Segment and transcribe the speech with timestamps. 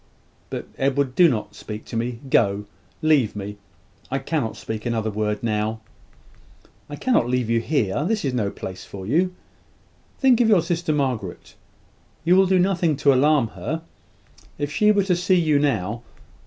[0.49, 2.21] But, Edward, do not speak to me.
[2.27, 2.65] Go:
[3.03, 3.57] leave me!
[4.09, 5.81] I cannot speak another word now"
[6.89, 8.03] "I cannot leave you here.
[8.03, 9.35] This is no place for you.
[10.17, 11.53] Think of your sister, Margaret.
[12.23, 13.83] You will do nothing to alarm her.
[14.57, 16.01] If she were to see you now